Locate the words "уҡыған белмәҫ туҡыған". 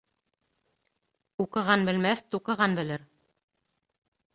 1.47-2.77